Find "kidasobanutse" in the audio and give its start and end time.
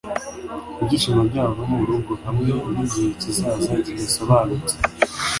3.83-4.75